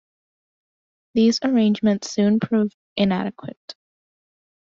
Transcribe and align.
These 1.13 1.41
arrangement 1.43 2.05
soon 2.05 2.39
proved 2.39 2.75
inadequate. 2.97 3.75